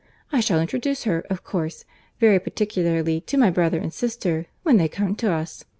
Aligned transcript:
—I 0.31 0.39
shall 0.39 0.59
introduce 0.59 1.03
her, 1.03 1.19
of 1.29 1.43
course, 1.43 1.85
very 2.19 2.39
particularly 2.39 3.21
to 3.21 3.37
my 3.37 3.51
brother 3.51 3.77
and 3.77 3.93
sister 3.93 4.47
when 4.63 4.77
they 4.77 4.87
come 4.87 5.15
to 5.17 5.31
us. 5.31 5.63